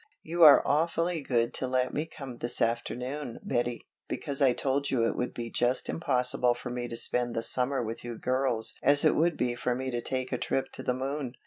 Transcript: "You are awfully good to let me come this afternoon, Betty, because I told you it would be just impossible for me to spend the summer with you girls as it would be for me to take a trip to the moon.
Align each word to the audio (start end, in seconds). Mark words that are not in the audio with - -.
"You 0.23 0.41
are 0.41 0.65
awfully 0.65 1.21
good 1.21 1.53
to 1.53 1.67
let 1.67 1.93
me 1.93 2.07
come 2.07 2.39
this 2.39 2.59
afternoon, 2.59 3.37
Betty, 3.43 3.85
because 4.07 4.41
I 4.41 4.51
told 4.51 4.89
you 4.89 5.05
it 5.05 5.15
would 5.15 5.31
be 5.31 5.51
just 5.51 5.89
impossible 5.89 6.55
for 6.55 6.71
me 6.71 6.87
to 6.87 6.95
spend 6.97 7.35
the 7.35 7.43
summer 7.43 7.83
with 7.83 8.03
you 8.03 8.17
girls 8.17 8.73
as 8.81 9.05
it 9.05 9.15
would 9.15 9.37
be 9.37 9.53
for 9.53 9.75
me 9.75 9.91
to 9.91 10.01
take 10.01 10.31
a 10.31 10.39
trip 10.39 10.71
to 10.71 10.81
the 10.81 10.95
moon. 10.95 11.35